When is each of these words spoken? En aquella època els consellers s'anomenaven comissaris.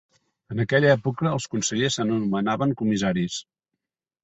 En 0.53 0.63
aquella 0.63 0.89
època 0.93 1.27
els 1.33 1.47
consellers 1.51 1.99
s'anomenaven 1.99 2.75
comissaris. 2.83 3.39